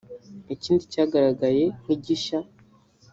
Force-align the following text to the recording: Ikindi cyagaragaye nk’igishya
Ikindi 0.55 0.83
cyagaragaye 0.91 1.63
nk’igishya 1.81 2.39